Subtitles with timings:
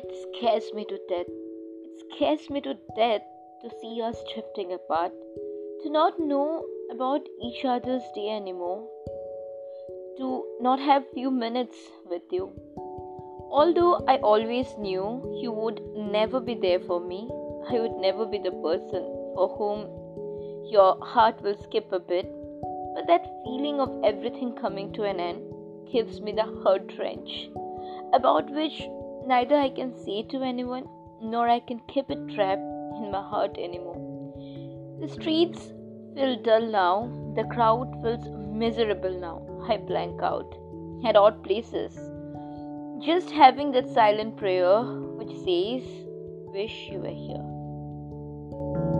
[0.00, 1.26] scares me to death.
[1.28, 3.20] It scares me to death
[3.62, 5.12] to see us drifting apart,
[5.82, 8.88] to not know about each other's day anymore,
[10.16, 11.76] to not have few minutes
[12.06, 12.52] with you.
[13.50, 17.28] Although I always knew you would never be there for me,
[17.68, 22.32] I would never be the person for whom your heart will skip a bit,
[22.94, 25.42] but that feeling of everything coming to an end
[25.92, 27.50] gives me the heart wrench,
[28.14, 28.82] about which
[29.26, 30.86] neither I can say to anyone
[31.22, 32.60] nor I can keep it trapped
[32.96, 34.00] in my heart anymore.
[35.00, 35.72] The streets
[36.14, 39.42] feel dull now, the crowd feels miserable now.
[39.68, 40.54] I blank out
[41.04, 41.98] at odd places.
[43.04, 45.82] Just having that silent prayer which says,
[46.54, 48.91] Wish you were here.